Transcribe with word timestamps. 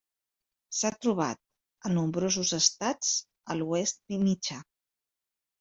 S'ha 0.77 0.89
trobat 1.05 1.41
a 1.89 1.93
nombrosos 1.97 2.55
estats 2.61 3.13
a 3.55 3.59
l'Oest 3.61 4.03
Mitjà. 4.25 4.63